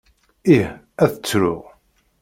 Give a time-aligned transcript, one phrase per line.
[0.55, 0.69] Ih,
[1.03, 1.61] ad ttruɣ.